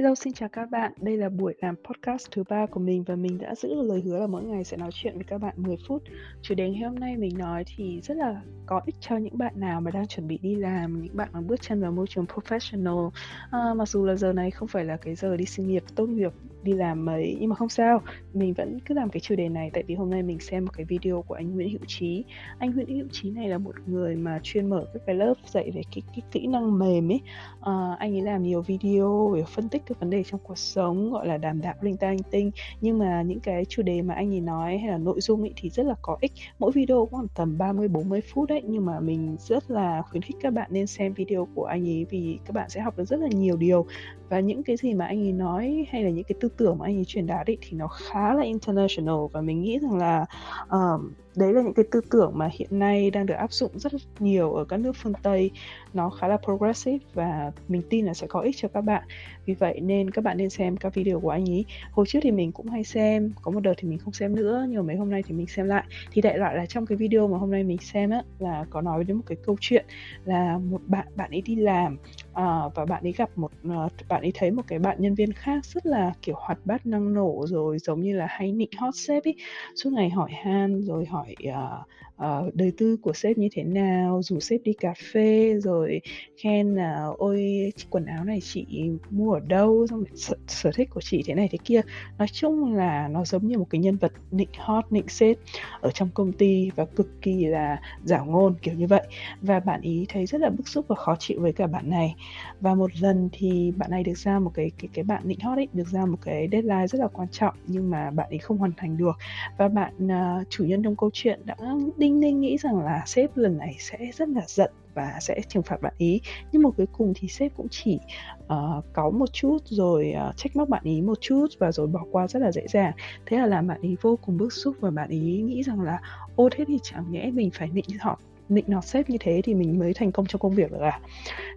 Hello, 0.00 0.14
xin 0.14 0.32
chào 0.32 0.48
các 0.48 0.70
bạn. 0.70 0.92
Đây 1.00 1.16
là 1.16 1.28
buổi 1.28 1.54
làm 1.60 1.74
podcast 1.84 2.30
thứ 2.30 2.44
ba 2.48 2.66
của 2.66 2.80
mình 2.80 3.02
và 3.02 3.16
mình 3.16 3.38
đã 3.38 3.54
giữ 3.54 3.82
lời 3.82 4.02
hứa 4.04 4.18
là 4.18 4.26
mỗi 4.26 4.42
ngày 4.42 4.64
sẽ 4.64 4.76
nói 4.76 4.90
chuyện 4.92 5.14
với 5.14 5.24
các 5.24 5.38
bạn 5.38 5.54
10 5.56 5.76
phút. 5.88 6.02
Chủ 6.42 6.54
đề 6.54 6.70
ngày 6.70 6.82
hôm 6.82 6.94
nay 6.94 7.16
mình 7.16 7.38
nói 7.38 7.64
thì 7.76 8.00
rất 8.00 8.16
là 8.16 8.40
có 8.66 8.80
ích 8.86 8.94
cho 9.00 9.16
những 9.16 9.38
bạn 9.38 9.52
nào 9.56 9.80
mà 9.80 9.90
đang 9.90 10.06
chuẩn 10.06 10.28
bị 10.28 10.38
đi 10.42 10.54
làm, 10.54 11.02
những 11.02 11.16
bạn 11.16 11.28
mà 11.32 11.40
bước 11.40 11.60
chân 11.60 11.80
vào 11.80 11.92
môi 11.92 12.06
trường 12.06 12.24
professional. 12.24 13.10
À, 13.50 13.74
mặc 13.76 13.88
dù 13.88 14.04
là 14.04 14.14
giờ 14.14 14.32
này 14.32 14.50
không 14.50 14.68
phải 14.68 14.84
là 14.84 14.96
cái 14.96 15.14
giờ 15.14 15.36
đi 15.36 15.44
sinh 15.44 15.68
nghiệp 15.68 15.82
tốt 15.94 16.06
nghiệp 16.06 16.32
đi 16.62 16.72
làm 16.72 17.04
mấy 17.04 17.36
nhưng 17.40 17.50
mà 17.50 17.56
không 17.56 17.68
sao 17.68 18.02
mình 18.34 18.54
vẫn 18.54 18.78
cứ 18.80 18.94
làm 18.94 19.10
cái 19.10 19.20
chủ 19.20 19.34
đề 19.36 19.48
này 19.48 19.70
tại 19.72 19.82
vì 19.86 19.94
hôm 19.94 20.10
nay 20.10 20.22
mình 20.22 20.40
xem 20.40 20.64
một 20.64 20.70
cái 20.76 20.84
video 20.84 21.22
của 21.22 21.34
anh 21.34 21.54
Nguyễn 21.54 21.70
Hữu 21.70 21.80
Trí 21.86 22.24
anh 22.58 22.70
Nguyễn 22.70 22.98
Hữu 22.98 23.08
Trí 23.12 23.30
này 23.30 23.48
là 23.48 23.58
một 23.58 23.74
người 23.86 24.16
mà 24.16 24.40
chuyên 24.42 24.70
mở 24.70 24.84
các 24.94 25.02
cái 25.06 25.14
lớp 25.14 25.34
dạy 25.46 25.70
về 25.74 25.82
cái, 25.94 26.02
cái 26.06 26.22
kỹ 26.32 26.46
năng 26.46 26.78
mềm 26.78 27.12
ấy 27.12 27.20
à, 27.60 27.96
anh 27.98 28.14
ấy 28.14 28.22
làm 28.22 28.42
nhiều 28.42 28.62
video 28.62 29.28
về 29.28 29.42
phân 29.54 29.68
tích 29.68 29.82
các 29.90 30.00
vấn 30.00 30.10
đề 30.10 30.24
trong 30.24 30.40
cuộc 30.44 30.58
sống 30.58 31.12
gọi 31.12 31.26
là 31.26 31.36
đàm 31.36 31.60
đạo 31.60 31.74
linh 31.80 31.96
ta 31.96 32.10
linh 32.10 32.22
tinh. 32.30 32.50
Nhưng 32.80 32.98
mà 32.98 33.22
những 33.22 33.40
cái 33.40 33.64
chủ 33.64 33.82
đề 33.82 34.02
mà 34.02 34.14
anh 34.14 34.34
ấy 34.34 34.40
nói 34.40 34.78
hay 34.78 34.90
là 34.90 34.98
nội 34.98 35.20
dung 35.20 35.40
ấy 35.40 35.52
thì 35.56 35.70
rất 35.70 35.86
là 35.86 35.94
có 36.02 36.16
ích. 36.20 36.32
Mỗi 36.58 36.72
video 36.72 36.98
cũng 37.00 37.10
khoảng 37.10 37.28
tầm 37.34 37.58
30 37.58 37.88
40 37.88 38.20
phút 38.32 38.48
đấy 38.48 38.62
nhưng 38.64 38.86
mà 38.86 39.00
mình 39.00 39.36
rất 39.40 39.70
là 39.70 40.02
khuyến 40.02 40.22
khích 40.22 40.36
các 40.40 40.52
bạn 40.52 40.70
nên 40.72 40.86
xem 40.86 41.14
video 41.14 41.48
của 41.54 41.64
anh 41.64 41.88
ấy 41.88 42.06
vì 42.10 42.38
các 42.44 42.54
bạn 42.54 42.70
sẽ 42.70 42.80
học 42.80 42.96
được 42.96 43.04
rất 43.04 43.20
là 43.20 43.28
nhiều 43.28 43.56
điều. 43.56 43.86
Và 44.28 44.40
những 44.40 44.62
cái 44.62 44.76
gì 44.76 44.94
mà 44.94 45.06
anh 45.06 45.22
ấy 45.22 45.32
nói 45.32 45.86
hay 45.90 46.02
là 46.02 46.10
những 46.10 46.24
cái 46.24 46.36
tư 46.40 46.48
tưởng 46.56 46.78
mà 46.78 46.86
anh 46.86 46.96
ấy 46.96 47.04
truyền 47.04 47.26
đạt 47.26 47.46
ấy 47.46 47.58
thì 47.60 47.76
nó 47.76 47.88
khá 47.88 48.34
là 48.34 48.42
international 48.42 49.16
và 49.32 49.40
mình 49.40 49.60
nghĩ 49.60 49.78
rằng 49.78 49.98
là 49.98 50.26
um, 50.70 51.12
đấy 51.36 51.52
là 51.52 51.62
những 51.62 51.74
cái 51.74 51.84
tư 51.90 52.00
tưởng 52.10 52.32
mà 52.34 52.48
hiện 52.52 52.78
nay 52.78 53.10
đang 53.10 53.26
được 53.26 53.34
áp 53.34 53.52
dụng 53.52 53.70
rất 53.74 53.92
nhiều 54.18 54.54
ở 54.54 54.64
các 54.64 54.76
nước 54.76 54.92
phương 54.96 55.12
Tây. 55.22 55.50
Nó 55.94 56.10
khá 56.10 56.28
là 56.28 56.36
progressive 56.36 56.98
và 57.14 57.52
mình 57.68 57.82
tin 57.90 58.06
là 58.06 58.14
sẽ 58.14 58.26
có 58.26 58.40
ích 58.40 58.56
cho 58.58 58.68
các 58.68 58.80
bạn. 58.80 59.02
Vì 59.46 59.54
vậy 59.54 59.80
nên 59.80 60.10
các 60.10 60.24
bạn 60.24 60.38
nên 60.38 60.50
xem 60.50 60.76
các 60.76 60.94
video 60.94 61.20
của 61.20 61.30
anh 61.30 61.50
ấy 61.50 61.64
hồi 61.90 62.06
trước 62.08 62.18
thì 62.22 62.30
mình 62.30 62.52
cũng 62.52 62.68
hay 62.68 62.84
xem, 62.84 63.32
có 63.42 63.50
một 63.50 63.60
đợt 63.60 63.74
thì 63.76 63.88
mình 63.88 63.98
không 63.98 64.12
xem 64.12 64.36
nữa, 64.36 64.66
nhưng 64.68 64.76
mà 64.76 64.82
mấy 64.82 64.96
hôm 64.96 65.10
nay 65.10 65.22
thì 65.26 65.34
mình 65.34 65.46
xem 65.46 65.66
lại. 65.66 65.84
Thì 66.12 66.22
đại 66.22 66.38
loại 66.38 66.56
là 66.56 66.66
trong 66.66 66.86
cái 66.86 66.96
video 66.96 67.28
mà 67.28 67.38
hôm 67.38 67.50
nay 67.50 67.64
mình 67.64 67.78
xem 67.78 68.10
á, 68.10 68.22
là 68.38 68.64
có 68.70 68.80
nói 68.80 69.04
đến 69.04 69.16
một 69.16 69.24
cái 69.26 69.38
câu 69.46 69.56
chuyện 69.60 69.84
là 70.24 70.58
một 70.58 70.80
bạn 70.86 71.06
bạn 71.16 71.30
ấy 71.30 71.40
đi 71.40 71.56
làm 71.56 71.98
à, 72.34 72.60
và 72.74 72.84
bạn 72.84 73.02
ấy 73.02 73.12
gặp 73.12 73.30
một 73.36 73.52
uh, 73.68 73.92
bạn 74.08 74.22
ấy 74.22 74.32
thấy 74.34 74.50
một 74.50 74.62
cái 74.66 74.78
bạn 74.78 74.96
nhân 75.00 75.14
viên 75.14 75.32
khác 75.32 75.64
rất 75.64 75.86
là 75.86 76.12
kiểu 76.22 76.34
hoạt 76.38 76.58
bát 76.64 76.86
năng 76.86 77.14
nổ 77.14 77.44
rồi 77.48 77.78
giống 77.78 78.00
như 78.00 78.16
là 78.16 78.26
hay 78.28 78.52
nịnh 78.52 78.70
hot 78.76 78.94
sếp 78.96 79.24
ấy 79.24 79.34
suốt 79.74 79.92
ngày 79.92 80.10
hỏi 80.10 80.30
han 80.44 80.82
rồi 80.82 81.04
hỏi 81.04 81.34
uh, 81.48 81.86
uh, 82.20 82.54
đời 82.54 82.72
tư 82.76 82.96
của 83.02 83.12
sếp 83.12 83.38
như 83.38 83.48
thế 83.52 83.64
nào 83.64 84.22
rủ 84.22 84.40
sếp 84.40 84.60
đi 84.64 84.72
cà 84.72 84.94
phê 85.12 85.54
rồi 85.62 86.00
khen 86.36 86.74
là 86.74 87.06
ôi 87.18 87.72
quần 87.90 88.06
áo 88.06 88.24
này 88.24 88.40
chị 88.42 88.90
mua 89.10 89.32
ở 89.32 89.40
đâu? 89.40 89.86
Xong 89.90 89.98
rồi 89.98 90.08
sở, 90.16 90.36
sở 90.46 90.70
thích 90.74 90.88
của 90.90 91.00
chị 91.00 91.22
thế 91.26 91.34
này 91.34 91.48
thế 91.52 91.58
kia. 91.64 91.80
Nói 92.18 92.28
chung 92.32 92.74
là 92.74 93.08
nó 93.08 93.24
giống 93.24 93.46
như 93.46 93.58
một 93.58 93.66
cái 93.70 93.80
nhân 93.80 93.96
vật 93.96 94.12
nịnh 94.30 94.48
hot 94.58 94.84
nịnh 94.90 95.08
sếp 95.08 95.36
ở 95.80 95.90
trong 95.90 96.08
công 96.14 96.32
ty 96.32 96.70
và 96.76 96.84
cực 96.84 97.22
kỳ 97.22 97.46
là 97.46 97.80
giả 98.04 98.20
ngôn 98.20 98.54
kiểu 98.62 98.74
như 98.74 98.86
vậy. 98.86 99.02
Và 99.40 99.60
bạn 99.60 99.80
ý 99.80 100.06
thấy 100.08 100.26
rất 100.26 100.40
là 100.40 100.50
bức 100.50 100.68
xúc 100.68 100.84
và 100.88 100.96
khó 100.96 101.16
chịu 101.18 101.40
với 101.40 101.52
cả 101.52 101.66
bạn 101.66 101.90
này 101.90 102.14
và 102.60 102.74
một 102.74 102.90
lần 103.00 103.28
thì 103.32 103.72
bạn 103.76 103.90
này 103.90 104.02
được 104.02 104.18
ra 104.18 104.38
một 104.38 104.50
cái 104.54 104.70
cái 104.78 104.88
cái 104.92 105.04
bạn 105.04 105.22
nịnh 105.24 105.40
hot 105.40 105.58
ấy 105.58 105.68
được 105.72 105.88
ra 105.88 106.06
một 106.06 106.18
cái 106.22 106.48
deadline 106.52 106.86
rất 106.86 106.98
là 106.98 107.08
quan 107.08 107.28
trọng 107.28 107.54
nhưng 107.66 107.90
mà 107.90 108.10
bạn 108.10 108.28
ấy 108.30 108.38
không 108.38 108.58
hoàn 108.58 108.72
thành 108.76 108.96
được. 108.96 109.18
Và 109.58 109.68
bạn 109.68 110.06
uh, 110.06 110.46
chủ 110.50 110.64
nhân 110.64 110.82
trong 110.82 110.96
câu 110.96 111.10
chuyện 111.12 111.40
đã 111.44 111.56
đinh 111.96 112.20
Ninh 112.20 112.20
Ninh 112.20 112.40
nghĩ 112.40 112.56
rằng 112.56 112.78
là 112.78 113.02
sếp 113.06 113.36
lần 113.36 113.58
này 113.58 113.76
sẽ 113.78 113.98
rất 114.14 114.28
là 114.28 114.42
giận 114.46 114.72
và 114.94 115.18
sẽ 115.20 115.40
trừng 115.48 115.62
phạt 115.62 115.82
bạn 115.82 115.94
ý. 115.98 116.20
Nhưng 116.52 116.62
mà 116.62 116.70
cuối 116.70 116.86
cùng 116.92 117.12
thì 117.16 117.28
sếp 117.28 117.52
cũng 117.56 117.66
chỉ 117.70 117.98
ờ, 118.46 118.74
uh, 118.78 118.84
cáu 118.94 119.10
một 119.10 119.32
chút 119.32 119.58
rồi 119.64 120.14
uh, 120.28 120.36
trách 120.36 120.56
móc 120.56 120.68
bạn 120.68 120.82
ý 120.84 121.00
một 121.00 121.18
chút 121.20 121.46
và 121.58 121.72
rồi 121.72 121.86
bỏ 121.86 122.00
qua 122.10 122.28
rất 122.28 122.42
là 122.42 122.52
dễ 122.52 122.66
dàng. 122.68 122.92
Thế 123.26 123.36
là 123.36 123.46
làm 123.46 123.66
bạn 123.66 123.80
ý 123.82 123.96
vô 124.02 124.18
cùng 124.26 124.36
bức 124.36 124.52
xúc 124.52 124.76
và 124.80 124.90
bạn 124.90 125.08
ý 125.08 125.42
nghĩ 125.42 125.62
rằng 125.62 125.80
là 125.80 126.00
ô 126.36 126.48
thế 126.52 126.64
thì 126.68 126.78
chẳng 126.82 127.12
nhẽ 127.12 127.30
mình 127.30 127.50
phải 127.50 127.68
nịnh 127.68 127.98
họ 128.00 128.18
nịnh 128.50 128.64
nọt 128.68 128.84
sếp 128.84 129.10
như 129.10 129.16
thế 129.20 129.40
thì 129.44 129.54
mình 129.54 129.78
mới 129.78 129.94
thành 129.94 130.12
công 130.12 130.26
trong 130.26 130.40
công 130.40 130.54
việc 130.54 130.72
được 130.72 130.80
à? 130.80 131.00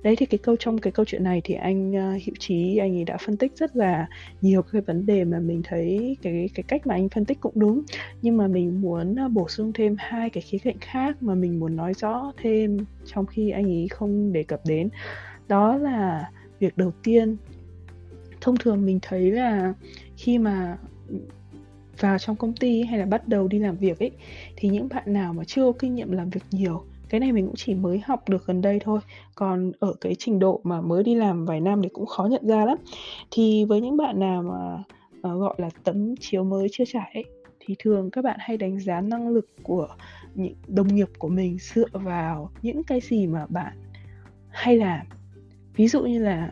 Đấy 0.03 0.15
thì 0.15 0.25
cái 0.25 0.37
câu 0.37 0.55
trong 0.59 0.77
cái 0.77 0.91
câu 0.91 1.05
chuyện 1.05 1.23
này 1.23 1.41
thì 1.43 1.53
anh 1.53 1.91
uh, 1.91 2.23
hữu 2.25 2.35
trí 2.39 2.77
anh 2.77 2.97
ấy 2.97 3.03
đã 3.03 3.17
phân 3.17 3.37
tích 3.37 3.57
rất 3.57 3.75
là 3.75 4.07
nhiều 4.41 4.61
cái 4.61 4.81
vấn 4.81 5.05
đề 5.05 5.23
mà 5.23 5.39
mình 5.39 5.61
thấy 5.63 6.17
cái 6.21 6.49
cái 6.53 6.63
cách 6.63 6.87
mà 6.87 6.95
anh 6.95 7.09
phân 7.09 7.25
tích 7.25 7.37
cũng 7.41 7.53
đúng. 7.55 7.81
Nhưng 8.21 8.37
mà 8.37 8.47
mình 8.47 8.81
muốn 8.81 9.15
uh, 9.25 9.31
bổ 9.31 9.47
sung 9.49 9.73
thêm 9.73 9.95
hai 9.99 10.29
cái 10.29 10.41
khía 10.41 10.57
cạnh 10.57 10.79
khác 10.81 11.23
mà 11.23 11.35
mình 11.35 11.59
muốn 11.59 11.75
nói 11.75 11.93
rõ 11.93 12.31
thêm 12.41 12.77
trong 13.05 13.25
khi 13.25 13.49
anh 13.49 13.65
ấy 13.65 13.87
không 13.91 14.33
đề 14.33 14.43
cập 14.43 14.61
đến. 14.65 14.89
Đó 15.47 15.77
là 15.77 16.29
việc 16.59 16.77
đầu 16.77 16.91
tiên. 17.03 17.37
Thông 18.41 18.57
thường 18.57 18.85
mình 18.85 18.99
thấy 19.01 19.31
là 19.31 19.73
khi 20.17 20.37
mà 20.37 20.77
vào 22.03 22.17
trong 22.17 22.35
công 22.35 22.53
ty 22.53 22.83
hay 22.83 22.99
là 22.99 23.05
bắt 23.05 23.27
đầu 23.27 23.47
đi 23.47 23.59
làm 23.59 23.77
việc 23.77 23.99
ấy 23.99 24.11
thì 24.55 24.69
những 24.69 24.87
bạn 24.89 25.03
nào 25.05 25.33
mà 25.33 25.43
chưa 25.43 25.63
có 25.65 25.71
kinh 25.79 25.95
nghiệm 25.95 26.11
làm 26.11 26.29
việc 26.29 26.43
nhiều 26.51 26.83
cái 27.13 27.19
này 27.19 27.31
mình 27.31 27.45
cũng 27.45 27.55
chỉ 27.55 27.75
mới 27.75 28.01
học 28.05 28.29
được 28.29 28.45
gần 28.45 28.61
đây 28.61 28.79
thôi. 28.83 28.99
Còn 29.35 29.71
ở 29.79 29.93
cái 30.01 30.15
trình 30.19 30.39
độ 30.39 30.61
mà 30.63 30.81
mới 30.81 31.03
đi 31.03 31.15
làm 31.15 31.45
vài 31.45 31.61
năm 31.61 31.81
thì 31.81 31.89
cũng 31.93 32.05
khó 32.05 32.25
nhận 32.25 32.47
ra 32.47 32.65
lắm. 32.65 32.77
Thì 33.31 33.65
với 33.65 33.81
những 33.81 33.97
bạn 33.97 34.19
nào 34.19 34.43
mà 34.43 34.73
uh, 35.33 35.39
gọi 35.39 35.55
là 35.57 35.69
tấm 35.83 36.15
chiếu 36.19 36.43
mới 36.43 36.67
chưa 36.71 36.83
trải 36.87 37.11
ấy, 37.13 37.25
thì 37.59 37.75
thường 37.79 38.11
các 38.11 38.23
bạn 38.23 38.37
hay 38.39 38.57
đánh 38.57 38.79
giá 38.79 39.01
năng 39.01 39.29
lực 39.29 39.49
của 39.63 39.87
những 40.35 40.53
đồng 40.67 40.95
nghiệp 40.95 41.09
của 41.17 41.29
mình 41.29 41.57
dựa 41.59 41.87
vào 41.91 42.51
những 42.61 42.83
cái 42.83 42.99
gì 42.99 43.27
mà 43.27 43.45
bạn 43.49 43.73
hay 44.49 44.77
làm. 44.77 45.05
Ví 45.75 45.87
dụ 45.87 46.01
như 46.01 46.19
là 46.19 46.51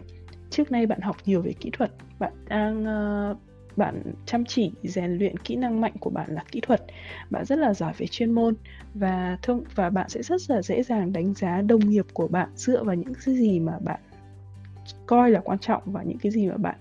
trước 0.50 0.72
nay 0.72 0.86
bạn 0.86 1.02
học 1.02 1.18
nhiều 1.26 1.42
về 1.42 1.54
kỹ 1.60 1.70
thuật 1.74 1.92
bạn 2.20 2.34
đang 2.48 2.86
uh, 3.32 3.38
bạn 3.76 4.02
chăm 4.26 4.46
chỉ 4.46 4.72
rèn 4.84 5.12
luyện 5.12 5.38
kỹ 5.38 5.56
năng 5.56 5.82
mạnh 5.82 5.94
của 6.00 6.10
bạn 6.10 6.32
là 6.34 6.44
kỹ 6.52 6.60
thuật. 6.62 6.82
Bạn 7.30 7.46
rất 7.46 7.60
là 7.60 7.74
giỏi 7.74 7.94
về 7.98 8.08
chuyên 8.08 8.32
môn 8.32 8.56
và 8.94 9.38
thông 9.42 9.64
và 9.76 9.90
bạn 9.90 10.10
sẽ 10.10 10.24
rất 10.24 10.42
là 10.50 10.62
dễ 10.62 10.84
dàng 10.84 11.14
đánh 11.14 11.34
giá 11.34 11.62
đồng 11.62 11.90
nghiệp 11.90 12.06
của 12.14 12.28
bạn 12.28 12.50
dựa 12.56 12.84
vào 12.84 12.96
những 12.96 13.14
cái 13.26 13.36
gì 13.36 13.60
mà 13.60 13.74
bạn 13.80 14.00
coi 15.06 15.32
là 15.32 15.40
quan 15.44 15.60
trọng 15.60 15.82
và 15.86 16.04
những 16.04 16.18
cái 16.18 16.32
gì 16.32 16.48
mà 16.48 16.58
bạn 16.58 16.76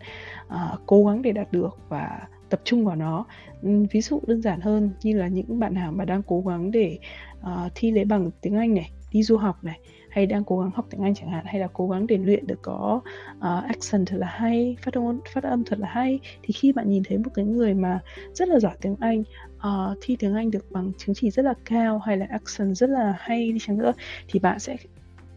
uh, 0.46 0.80
cố 0.86 1.04
gắng 1.04 1.22
để 1.22 1.32
đạt 1.32 1.52
được 1.52 1.78
và 1.88 2.20
tập 2.48 2.60
trung 2.64 2.84
vào 2.84 2.96
nó. 2.96 3.26
Ừ, 3.62 3.86
ví 3.90 4.00
dụ 4.00 4.20
đơn 4.26 4.42
giản 4.42 4.60
hơn 4.60 4.90
như 5.02 5.18
là 5.18 5.28
những 5.28 5.58
bạn 5.58 5.74
nào 5.74 5.92
mà 5.92 6.04
đang 6.04 6.22
cố 6.22 6.40
gắng 6.40 6.70
để 6.70 6.98
uh, 7.40 7.72
thi 7.74 7.90
lấy 7.90 8.04
bằng 8.04 8.30
tiếng 8.40 8.56
anh 8.56 8.74
này 8.74 8.90
đi 9.12 9.22
du 9.22 9.36
học 9.36 9.64
này 9.64 9.80
hay 10.10 10.26
đang 10.26 10.44
cố 10.44 10.60
gắng 10.60 10.70
học 10.74 10.86
tiếng 10.90 11.02
Anh 11.02 11.14
chẳng 11.14 11.30
hạn 11.30 11.44
hay 11.46 11.60
là 11.60 11.68
cố 11.72 11.88
gắng 11.88 12.06
để 12.06 12.18
luyện 12.18 12.46
được 12.46 12.58
có 12.62 13.00
uh, 13.38 13.64
accent 13.68 14.06
thật 14.06 14.16
là 14.16 14.26
hay 14.26 14.76
phát 14.82 14.94
âm 14.94 15.20
phát 15.34 15.44
âm 15.44 15.64
thật 15.64 15.78
là 15.78 15.88
hay 15.88 16.20
thì 16.42 16.52
khi 16.52 16.72
bạn 16.72 16.90
nhìn 16.90 17.02
thấy 17.08 17.18
một 17.18 17.30
cái 17.34 17.44
người 17.44 17.74
mà 17.74 18.00
rất 18.34 18.48
là 18.48 18.58
giỏi 18.60 18.76
tiếng 18.80 18.96
Anh 19.00 19.20
uh, 19.56 19.98
thi 20.00 20.16
tiếng 20.16 20.34
Anh 20.34 20.50
được 20.50 20.70
bằng 20.70 20.92
chứng 20.98 21.14
chỉ 21.14 21.30
rất 21.30 21.44
là 21.44 21.54
cao 21.64 21.98
hay 21.98 22.16
là 22.16 22.26
accent 22.30 22.76
rất 22.76 22.90
là 22.90 23.14
hay 23.18 23.52
đi 23.52 23.58
chăng 23.60 23.78
nữa 23.78 23.92
thì 24.28 24.38
bạn 24.38 24.58
sẽ 24.58 24.76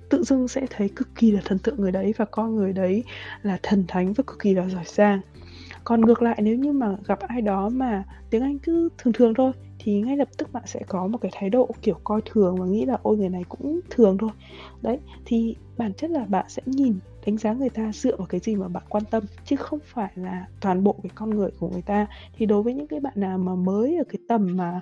tự 0.09 0.23
dưng 0.23 0.47
sẽ 0.47 0.65
thấy 0.69 0.89
cực 0.95 1.15
kỳ 1.15 1.31
là 1.31 1.41
thần 1.45 1.57
tượng 1.59 1.81
người 1.81 1.91
đấy 1.91 2.13
và 2.17 2.25
coi 2.25 2.49
người 2.49 2.73
đấy 2.73 3.03
là 3.43 3.57
thần 3.63 3.83
thánh 3.87 4.13
và 4.13 4.23
cực 4.27 4.39
kỳ 4.39 4.53
là 4.53 4.69
giỏi 4.69 4.83
giang. 4.85 5.21
Còn 5.83 6.01
ngược 6.01 6.21
lại 6.21 6.39
nếu 6.41 6.57
như 6.57 6.71
mà 6.71 6.87
gặp 7.05 7.19
ai 7.19 7.41
đó 7.41 7.69
mà 7.69 8.03
tiếng 8.29 8.41
Anh 8.41 8.59
cứ 8.59 8.89
thường 8.97 9.13
thường 9.13 9.33
thôi 9.33 9.51
thì 9.83 10.01
ngay 10.01 10.17
lập 10.17 10.27
tức 10.37 10.53
bạn 10.53 10.63
sẽ 10.65 10.79
có 10.87 11.07
một 11.07 11.17
cái 11.21 11.31
thái 11.33 11.49
độ 11.49 11.69
kiểu 11.81 11.99
coi 12.03 12.21
thường 12.25 12.55
và 12.55 12.65
nghĩ 12.65 12.85
là 12.85 12.97
ôi 13.01 13.17
người 13.17 13.29
này 13.29 13.43
cũng 13.49 13.79
thường 13.89 14.17
thôi. 14.17 14.29
Đấy 14.81 14.99
thì 15.25 15.55
bản 15.77 15.93
chất 15.93 16.09
là 16.09 16.25
bạn 16.25 16.45
sẽ 16.49 16.61
nhìn 16.65 16.93
đánh 17.25 17.37
giá 17.37 17.53
người 17.53 17.69
ta 17.69 17.91
dựa 17.93 18.17
vào 18.17 18.27
cái 18.27 18.39
gì 18.39 18.55
mà 18.55 18.67
bạn 18.67 18.83
quan 18.89 19.03
tâm 19.11 19.23
chứ 19.45 19.55
không 19.55 19.79
phải 19.85 20.11
là 20.15 20.47
toàn 20.61 20.83
bộ 20.83 20.95
cái 21.03 21.11
con 21.15 21.29
người 21.29 21.49
của 21.59 21.69
người 21.69 21.81
ta. 21.81 22.07
Thì 22.37 22.45
đối 22.45 22.63
với 22.63 22.73
những 22.73 22.87
cái 22.87 22.99
bạn 22.99 23.13
nào 23.15 23.37
mà 23.37 23.55
mới 23.55 23.97
ở 23.97 24.03
cái 24.03 24.19
tầm 24.27 24.57
mà 24.57 24.81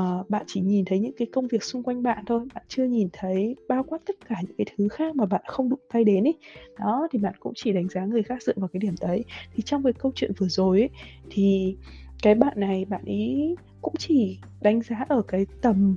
uh, 0.00 0.30
bạn 0.30 0.44
chỉ 0.46 0.60
nhìn 0.60 0.84
thấy 0.84 0.98
những 0.98 1.12
cái 1.16 1.28
công 1.32 1.46
việc 1.46 1.62
xung 1.62 1.82
quanh 1.82 2.02
bạn 2.02 2.24
thôi 2.26 2.40
bạn 2.54 2.64
chưa 2.68 2.84
nhìn 2.84 3.08
thấy 3.12 3.56
bao 3.68 3.82
quát 3.82 3.98
tất 4.06 4.16
cả 4.28 4.36
những 4.42 4.56
cái 4.58 4.66
thứ 4.76 4.88
khác 4.88 5.16
mà 5.16 5.26
bạn 5.26 5.42
không 5.46 5.68
đụng 5.68 5.80
tay 5.92 6.04
đến 6.04 6.24
ấy 6.24 6.34
đó 6.78 7.08
thì 7.10 7.18
bạn 7.18 7.34
cũng 7.40 7.52
chỉ 7.56 7.72
đánh 7.72 7.88
giá 7.88 8.04
người 8.04 8.22
khác 8.22 8.42
dựa 8.42 8.52
vào 8.56 8.68
cái 8.68 8.80
điểm 8.80 8.94
đấy. 9.00 9.24
Thì 9.54 9.62
trong 9.62 9.82
cái 9.82 9.92
câu 9.92 10.12
chuyện 10.14 10.32
vừa 10.38 10.48
rồi 10.48 10.80
ấy 10.80 10.90
thì 11.30 11.76
cái 12.22 12.34
bạn 12.34 12.52
này 12.56 12.84
bạn 12.84 13.04
ý 13.04 13.54
cũng 13.82 13.94
chỉ 13.98 14.38
đánh 14.60 14.82
giá 14.82 15.04
ở 15.08 15.22
cái 15.22 15.46
tầm 15.62 15.96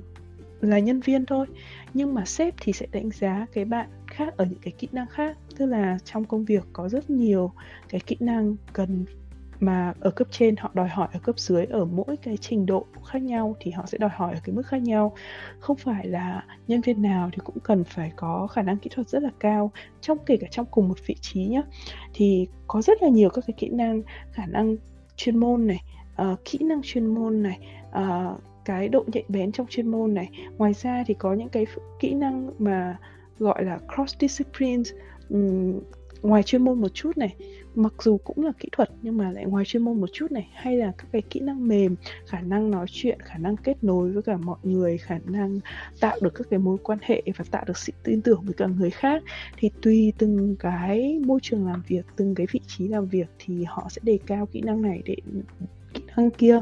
là 0.60 0.78
nhân 0.78 1.00
viên 1.00 1.26
thôi, 1.26 1.46
nhưng 1.94 2.14
mà 2.14 2.24
sếp 2.24 2.54
thì 2.60 2.72
sẽ 2.72 2.86
đánh 2.92 3.10
giá 3.10 3.46
cái 3.52 3.64
bạn 3.64 3.88
khác 4.06 4.36
ở 4.36 4.44
những 4.44 4.58
cái 4.62 4.72
kỹ 4.78 4.88
năng 4.92 5.06
khác. 5.06 5.38
Tức 5.56 5.66
là 5.66 5.98
trong 6.04 6.24
công 6.24 6.44
việc 6.44 6.64
có 6.72 6.88
rất 6.88 7.10
nhiều 7.10 7.52
cái 7.88 8.00
kỹ 8.06 8.16
năng 8.20 8.56
cần 8.72 9.04
mà 9.60 9.94
ở 10.00 10.10
cấp 10.10 10.28
trên 10.30 10.56
họ 10.56 10.70
đòi 10.74 10.88
hỏi, 10.88 11.08
ở 11.12 11.20
cấp 11.20 11.38
dưới 11.38 11.64
ở 11.64 11.84
mỗi 11.84 12.16
cái 12.22 12.36
trình 12.36 12.66
độ 12.66 12.86
khác 13.06 13.22
nhau 13.22 13.56
thì 13.60 13.70
họ 13.70 13.86
sẽ 13.86 13.98
đòi 13.98 14.10
hỏi 14.10 14.34
ở 14.34 14.40
cái 14.44 14.54
mức 14.54 14.66
khác 14.66 14.82
nhau. 14.82 15.16
Không 15.58 15.76
phải 15.76 16.06
là 16.06 16.44
nhân 16.68 16.80
viên 16.80 17.02
nào 17.02 17.30
thì 17.32 17.38
cũng 17.44 17.58
cần 17.62 17.84
phải 17.84 18.12
có 18.16 18.46
khả 18.46 18.62
năng 18.62 18.78
kỹ 18.78 18.90
thuật 18.94 19.08
rất 19.08 19.22
là 19.22 19.30
cao. 19.40 19.72
Trong, 20.00 20.18
kể 20.26 20.36
cả 20.36 20.46
trong 20.50 20.66
cùng 20.70 20.88
một 20.88 20.98
vị 21.06 21.16
trí 21.20 21.44
nhé 21.44 21.62
thì 22.14 22.48
có 22.66 22.82
rất 22.82 23.02
là 23.02 23.08
nhiều 23.08 23.30
các 23.30 23.44
cái 23.46 23.54
kỹ 23.58 23.68
năng, 23.68 24.02
khả 24.32 24.46
năng 24.46 24.76
chuyên 25.16 25.36
môn 25.36 25.66
này 25.66 25.80
uh, 26.20 26.38
kỹ 26.44 26.58
năng 26.58 26.80
chuyên 26.82 27.06
môn 27.06 27.42
này 27.42 27.58
uh, 27.88 28.40
cái 28.64 28.88
độ 28.88 29.04
nhạy 29.12 29.24
bén 29.28 29.52
trong 29.52 29.66
chuyên 29.70 29.86
môn 29.86 30.14
này. 30.14 30.30
Ngoài 30.58 30.72
ra 30.72 31.04
thì 31.06 31.14
có 31.14 31.34
những 31.34 31.48
cái 31.48 31.66
kỹ 32.00 32.14
năng 32.14 32.50
mà 32.58 32.96
gọi 33.38 33.64
là 33.64 33.78
cross 33.94 34.16
disciplines 34.20 34.92
um, 35.28 35.80
ngoài 36.22 36.42
chuyên 36.42 36.64
môn 36.64 36.80
một 36.80 36.88
chút 36.94 37.16
này. 37.16 37.36
Mặc 37.74 37.92
dù 38.02 38.18
cũng 38.18 38.44
là 38.44 38.52
kỹ 38.58 38.68
thuật 38.72 38.90
nhưng 39.02 39.16
mà 39.16 39.30
lại 39.30 39.44
ngoài 39.44 39.64
chuyên 39.64 39.82
môn 39.82 40.00
một 40.00 40.06
chút 40.12 40.32
này. 40.32 40.48
Hay 40.54 40.76
là 40.76 40.92
các 40.98 41.06
cái 41.12 41.22
kỹ 41.22 41.40
năng 41.40 41.68
mềm 41.68 41.96
khả 42.26 42.40
năng 42.40 42.70
nói 42.70 42.86
chuyện 42.88 43.20
khả 43.20 43.38
năng 43.38 43.56
kết 43.56 43.84
nối 43.84 44.10
với 44.12 44.22
cả 44.22 44.36
mọi 44.36 44.58
người 44.62 44.98
khả 44.98 45.18
năng 45.24 45.60
tạo 46.00 46.16
được 46.22 46.34
các 46.34 46.46
cái 46.50 46.58
mối 46.58 46.76
quan 46.82 46.98
hệ 47.02 47.22
và 47.36 47.44
tạo 47.50 47.64
được 47.66 47.78
sự 47.78 47.92
tin 48.04 48.22
tưởng 48.22 48.42
với 48.44 48.54
cả 48.54 48.66
người 48.66 48.90
khác 48.90 49.22
thì 49.56 49.70
tùy 49.82 50.12
từng 50.18 50.56
cái 50.58 51.20
môi 51.26 51.40
trường 51.42 51.66
làm 51.66 51.82
việc 51.88 52.06
từng 52.16 52.34
cái 52.34 52.46
vị 52.52 52.60
trí 52.66 52.88
làm 52.88 53.06
việc 53.06 53.28
thì 53.38 53.64
họ 53.64 53.86
sẽ 53.90 54.00
đề 54.04 54.18
cao 54.26 54.46
kỹ 54.46 54.60
năng 54.60 54.82
này 54.82 55.02
để 55.04 55.16
kỹ 55.94 56.02
năng 56.16 56.30
kia. 56.30 56.60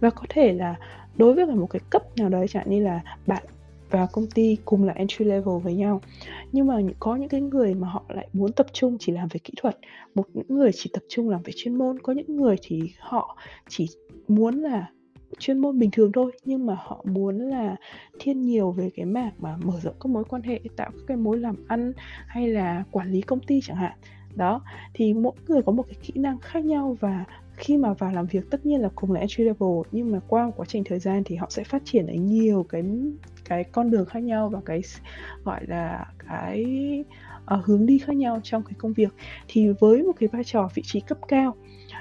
Và 0.00 0.10
có 0.10 0.22
thể 0.28 0.52
là 0.52 0.76
đối 1.16 1.34
với 1.34 1.46
một 1.46 1.66
cái 1.66 1.80
cấp 1.90 2.02
nào 2.16 2.28
đấy, 2.28 2.46
chẳng 2.48 2.70
như 2.70 2.82
là 2.82 3.00
bạn 3.26 3.42
và 3.90 4.06
công 4.12 4.26
ty 4.26 4.56
cùng 4.64 4.84
là 4.84 4.92
entry 4.92 5.24
level 5.24 5.58
với 5.62 5.74
nhau, 5.74 6.00
nhưng 6.52 6.66
mà 6.66 6.80
có 6.98 7.16
những 7.16 7.28
cái 7.28 7.40
người 7.40 7.74
mà 7.74 7.88
họ 7.88 8.04
lại 8.08 8.28
muốn 8.32 8.52
tập 8.52 8.66
trung 8.72 8.96
chỉ 9.00 9.12
làm 9.12 9.28
về 9.28 9.38
kỹ 9.44 9.52
thuật, 9.56 9.78
một 10.14 10.26
những 10.34 10.46
người 10.48 10.70
chỉ 10.74 10.90
tập 10.92 11.02
trung 11.08 11.30
làm 11.30 11.42
về 11.42 11.52
chuyên 11.56 11.74
môn, 11.74 11.98
có 11.98 12.12
những 12.12 12.36
người 12.36 12.56
thì 12.62 12.82
họ 12.98 13.36
chỉ 13.68 13.86
muốn 14.28 14.54
là 14.54 14.90
chuyên 15.38 15.58
môn 15.58 15.78
bình 15.78 15.90
thường 15.90 16.12
thôi, 16.12 16.32
nhưng 16.44 16.66
mà 16.66 16.76
họ 16.78 17.04
muốn 17.08 17.38
là 17.38 17.76
thiên 18.18 18.42
nhiều 18.42 18.70
về 18.70 18.90
cái 18.96 19.06
mảng 19.06 19.32
mà 19.38 19.56
mở 19.64 19.80
rộng 19.82 19.94
các 20.00 20.06
mối 20.10 20.24
quan 20.24 20.42
hệ, 20.42 20.60
tạo 20.76 20.90
các 20.90 21.02
cái 21.06 21.16
mối 21.16 21.38
làm 21.38 21.56
ăn 21.68 21.92
hay 22.26 22.48
là 22.48 22.84
quản 22.90 23.10
lý 23.10 23.20
công 23.20 23.40
ty 23.40 23.60
chẳng 23.62 23.76
hạn. 23.76 23.92
Đó, 24.34 24.62
thì 24.94 25.14
mỗi 25.14 25.32
người 25.48 25.62
có 25.62 25.72
một 25.72 25.82
cái 25.82 25.96
kỹ 26.02 26.12
năng 26.16 26.38
khác 26.38 26.64
nhau 26.64 26.96
và 27.00 27.24
khi 27.58 27.76
mà 27.76 27.92
vào 27.92 28.12
làm 28.12 28.26
việc 28.26 28.50
tất 28.50 28.66
nhiên 28.66 28.80
là 28.80 28.88
cùng 28.94 29.12
là 29.12 29.20
entry 29.20 29.44
level 29.44 29.68
nhưng 29.92 30.12
mà 30.12 30.20
qua 30.28 30.50
quá 30.56 30.66
trình 30.68 30.84
thời 30.84 30.98
gian 30.98 31.22
thì 31.24 31.36
họ 31.36 31.46
sẽ 31.50 31.64
phát 31.64 31.82
triển 31.84 32.06
ở 32.06 32.14
nhiều 32.14 32.66
cái 32.68 32.82
cái 33.44 33.64
con 33.64 33.90
đường 33.90 34.06
khác 34.06 34.20
nhau 34.20 34.48
và 34.48 34.60
cái 34.64 34.80
gọi 35.44 35.66
là 35.66 36.06
cái 36.28 36.64
uh, 37.54 37.64
hướng 37.64 37.86
đi 37.86 37.98
khác 37.98 38.16
nhau 38.16 38.40
trong 38.42 38.62
cái 38.62 38.74
công 38.78 38.92
việc. 38.92 39.14
Thì 39.48 39.68
với 39.80 40.02
một 40.02 40.12
cái 40.20 40.28
vai 40.32 40.44
trò 40.44 40.68
vị 40.74 40.82
trí 40.86 41.00
cấp 41.00 41.18
cao 41.28 41.54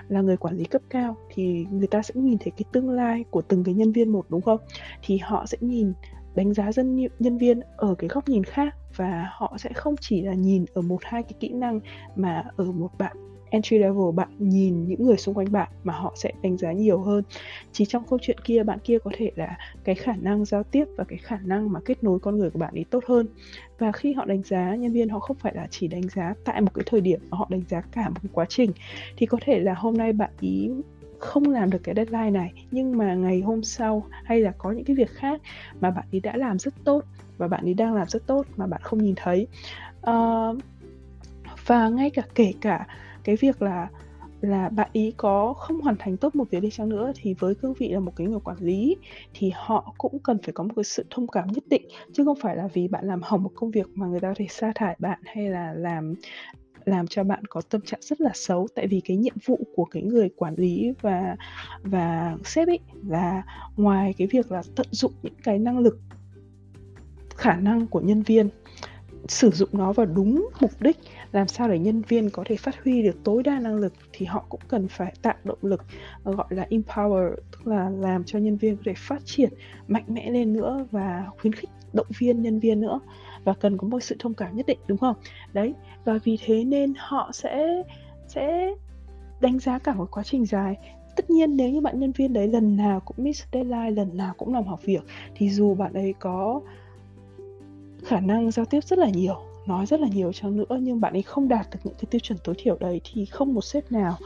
là 0.07 0.21
người 0.21 0.37
quản 0.37 0.57
lý 0.57 0.63
cấp 0.63 0.81
cao 0.89 1.17
thì 1.33 1.65
người 1.71 1.87
ta 1.87 2.01
sẽ 2.01 2.13
nhìn 2.17 2.37
thấy 2.37 2.51
cái 2.51 2.63
tương 2.71 2.89
lai 2.89 3.25
của 3.31 3.41
từng 3.41 3.63
cái 3.63 3.73
nhân 3.73 3.91
viên 3.91 4.09
một 4.09 4.25
đúng 4.29 4.41
không? 4.41 4.59
Thì 5.01 5.17
họ 5.17 5.45
sẽ 5.45 5.57
nhìn 5.61 5.93
đánh 6.35 6.53
giá 6.53 6.71
dân 6.71 7.07
nhân 7.19 7.37
viên 7.37 7.59
ở 7.77 7.95
cái 7.95 8.07
góc 8.07 8.29
nhìn 8.29 8.43
khác 8.43 8.75
và 8.95 9.29
họ 9.31 9.55
sẽ 9.59 9.69
không 9.73 9.95
chỉ 10.01 10.21
là 10.21 10.33
nhìn 10.33 10.65
ở 10.73 10.81
một 10.81 10.99
hai 11.01 11.23
cái 11.23 11.33
kỹ 11.39 11.49
năng 11.49 11.79
mà 12.15 12.43
ở 12.57 12.65
một 12.71 12.97
bạn 12.97 13.17
entry 13.49 13.77
level 13.77 14.15
bạn 14.15 14.29
nhìn 14.39 14.87
những 14.87 15.05
người 15.05 15.17
xung 15.17 15.35
quanh 15.35 15.51
bạn 15.51 15.69
mà 15.83 15.93
họ 15.93 16.13
sẽ 16.15 16.31
đánh 16.43 16.57
giá 16.57 16.71
nhiều 16.71 16.99
hơn. 16.99 17.23
Chỉ 17.71 17.85
trong 17.85 18.03
câu 18.09 18.19
chuyện 18.21 18.37
kia 18.43 18.63
bạn 18.63 18.79
kia 18.83 18.97
có 19.03 19.11
thể 19.17 19.31
là 19.35 19.57
cái 19.83 19.95
khả 19.95 20.13
năng 20.21 20.45
giao 20.45 20.63
tiếp 20.63 20.85
và 20.97 21.03
cái 21.03 21.17
khả 21.17 21.37
năng 21.43 21.71
mà 21.71 21.79
kết 21.85 22.03
nối 22.03 22.19
con 22.19 22.37
người 22.37 22.49
của 22.49 22.59
bạn 22.59 22.73
ấy 22.73 22.85
tốt 22.89 23.03
hơn. 23.07 23.27
Và 23.79 23.91
khi 23.91 24.13
họ 24.13 24.25
đánh 24.25 24.43
giá 24.43 24.75
nhân 24.75 24.93
viên 24.93 25.09
họ 25.09 25.19
không 25.19 25.37
phải 25.37 25.53
là 25.55 25.67
chỉ 25.71 25.87
đánh 25.87 26.09
giá 26.09 26.33
tại 26.45 26.61
một 26.61 26.73
cái 26.73 26.83
thời 26.85 27.01
điểm 27.01 27.19
mà 27.29 27.37
họ 27.37 27.47
đánh 27.49 27.63
giá 27.69 27.81
cả 27.81 28.09
một 28.09 28.19
cái 28.23 28.29
quá 28.33 28.45
trình. 28.49 28.71
Thì 29.17 29.25
có 29.25 29.37
thể 29.41 29.59
là 29.59 29.73
hôm 29.73 29.97
nay 29.97 30.13
bạn 30.13 30.31
ý 30.39 30.69
không 31.19 31.43
làm 31.51 31.69
được 31.69 31.79
cái 31.83 31.95
deadline 31.95 32.29
này 32.29 32.53
nhưng 32.71 32.97
mà 32.97 33.13
ngày 33.13 33.41
hôm 33.41 33.63
sau 33.63 34.03
hay 34.23 34.41
là 34.41 34.53
có 34.57 34.71
những 34.71 34.83
cái 34.83 34.95
việc 34.95 35.09
khác 35.09 35.41
mà 35.79 35.91
bạn 35.91 36.05
ấy 36.11 36.19
đã 36.19 36.37
làm 36.37 36.59
rất 36.59 36.73
tốt 36.83 37.03
và 37.37 37.47
bạn 37.47 37.63
ấy 37.63 37.73
đang 37.73 37.93
làm 37.93 38.07
rất 38.07 38.27
tốt 38.27 38.45
mà 38.57 38.67
bạn 38.67 38.81
không 38.83 39.03
nhìn 39.03 39.15
thấy. 39.17 39.47
Uh, 40.09 40.57
và 41.65 41.89
ngay 41.89 42.09
cả 42.09 42.21
kể 42.35 42.53
cả 42.61 42.87
cái 43.27 43.35
việc 43.35 43.61
là 43.61 43.89
là 44.41 44.69
bạn 44.69 44.89
ý 44.93 45.13
có 45.17 45.53
không 45.53 45.81
hoàn 45.81 45.95
thành 45.99 46.17
tốt 46.17 46.35
một 46.35 46.49
việc 46.51 46.59
đi 46.59 46.69
chăng 46.69 46.89
nữa 46.89 47.11
thì 47.15 47.33
với 47.33 47.55
cương 47.55 47.73
vị 47.73 47.89
là 47.89 47.99
một 47.99 48.13
cái 48.15 48.27
người 48.27 48.39
quản 48.39 48.57
lý 48.59 48.95
thì 49.33 49.51
họ 49.55 49.93
cũng 49.97 50.19
cần 50.19 50.37
phải 50.43 50.53
có 50.53 50.63
một 50.63 50.73
cái 50.75 50.83
sự 50.83 51.05
thông 51.09 51.27
cảm 51.27 51.47
nhất 51.47 51.63
định, 51.67 51.87
chứ 52.13 52.25
không 52.25 52.37
phải 52.41 52.55
là 52.55 52.67
vì 52.73 52.87
bạn 52.87 53.05
làm 53.05 53.21
hỏng 53.23 53.43
một 53.43 53.51
công 53.55 53.71
việc 53.71 53.87
mà 53.93 54.07
người 54.07 54.19
ta 54.19 54.27
có 54.27 54.33
thể 54.37 54.45
sa 54.49 54.71
thải 54.75 54.95
bạn 54.99 55.19
hay 55.23 55.49
là 55.49 55.73
làm 55.73 56.13
làm 56.85 57.07
cho 57.07 57.23
bạn 57.23 57.45
có 57.45 57.61
tâm 57.69 57.81
trạng 57.81 57.99
rất 58.01 58.21
là 58.21 58.31
xấu. 58.33 58.67
Tại 58.75 58.87
vì 58.87 59.01
cái 59.05 59.17
nhiệm 59.17 59.35
vụ 59.45 59.59
của 59.75 59.85
cái 59.85 60.03
người 60.03 60.29
quản 60.35 60.55
lý 60.55 60.93
và 61.01 61.35
và 61.83 62.37
sếp 62.45 62.67
ấy 62.67 62.79
là 63.07 63.43
ngoài 63.77 64.13
cái 64.17 64.27
việc 64.27 64.51
là 64.51 64.61
tận 64.75 64.87
dụng 64.91 65.13
những 65.23 65.35
cái 65.43 65.59
năng 65.59 65.79
lực, 65.79 65.99
khả 67.35 67.55
năng 67.55 67.87
của 67.87 67.99
nhân 67.99 68.21
viên 68.23 68.49
sử 69.27 69.49
dụng 69.49 69.69
nó 69.71 69.93
vào 69.93 70.05
đúng 70.05 70.49
mục 70.61 70.71
đích, 70.79 70.97
làm 71.31 71.47
sao 71.47 71.67
để 71.67 71.79
nhân 71.79 72.01
viên 72.01 72.29
có 72.29 72.43
thể 72.45 72.55
phát 72.55 72.83
huy 72.83 73.03
được 73.03 73.23
tối 73.23 73.43
đa 73.43 73.59
năng 73.59 73.75
lực 73.75 73.93
thì 74.13 74.25
họ 74.25 74.45
cũng 74.49 74.61
cần 74.67 74.87
phải 74.87 75.13
tạo 75.21 75.35
động 75.43 75.57
lực 75.61 75.83
ờ, 76.23 76.33
gọi 76.33 76.47
là 76.49 76.67
empower, 76.69 77.35
tức 77.51 77.67
là 77.67 77.89
làm 77.89 78.23
cho 78.23 78.39
nhân 78.39 78.57
viên 78.57 78.77
có 78.77 78.81
thể 78.85 78.93
phát 78.97 79.21
triển 79.25 79.49
mạnh 79.87 80.03
mẽ 80.07 80.29
lên 80.29 80.53
nữa 80.53 80.85
và 80.91 81.25
khuyến 81.41 81.53
khích 81.53 81.69
động 81.93 82.07
viên 82.19 82.41
nhân 82.41 82.59
viên 82.59 82.81
nữa. 82.81 82.99
Và 83.43 83.53
cần 83.53 83.77
có 83.77 83.87
một 83.87 83.99
sự 83.99 84.15
thông 84.19 84.33
cảm 84.33 84.55
nhất 84.55 84.65
định, 84.65 84.79
đúng 84.87 84.97
không? 84.97 85.15
Đấy, 85.53 85.73
và 86.05 86.19
vì 86.23 86.37
thế 86.45 86.63
nên 86.63 86.93
họ 86.97 87.31
sẽ 87.33 87.83
sẽ 88.27 88.73
đánh 89.39 89.59
giá 89.59 89.79
cả 89.79 89.93
một 89.93 90.07
quá 90.11 90.23
trình 90.23 90.45
dài. 90.45 90.75
Tất 91.15 91.29
nhiên 91.29 91.57
nếu 91.57 91.69
như 91.69 91.81
bạn 91.81 91.99
nhân 91.99 92.11
viên 92.11 92.33
đấy 92.33 92.47
lần 92.47 92.77
nào 92.77 92.99
cũng 92.99 93.15
miss 93.19 93.43
deadline, 93.53 93.91
lần 93.91 94.17
nào 94.17 94.33
cũng 94.37 94.53
làm 94.53 94.63
học 94.63 94.79
việc, 94.83 95.01
thì 95.35 95.49
dù 95.49 95.75
bạn 95.75 95.93
ấy 95.93 96.13
có 96.19 96.61
khả 98.03 98.19
năng 98.19 98.51
giao 98.51 98.65
tiếp 98.65 98.79
rất 98.83 98.99
là 98.99 99.09
nhiều 99.09 99.47
nói 99.67 99.85
rất 99.85 99.99
là 99.99 100.07
nhiều 100.07 100.33
chăng 100.33 100.57
nữa 100.57 100.77
nhưng 100.81 101.01
bạn 101.01 101.13
ấy 101.13 101.21
không 101.21 101.47
đạt 101.47 101.67
được 101.71 101.79
những 101.83 101.93
cái 101.93 102.05
tiêu 102.11 102.19
chuẩn 102.19 102.39
tối 102.43 102.55
thiểu 102.57 102.77
đấy 102.79 103.01
thì 103.13 103.25
không 103.25 103.53
một 103.53 103.63
sếp 103.63 103.91
nào 103.91 104.17